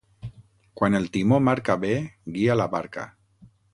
Quan 0.79 0.97
el 0.99 1.05
timó 1.17 1.39
marca 1.49 1.75
bé 1.83 1.93
guia 2.39 2.57
la 2.61 2.67
barca. 2.77 3.05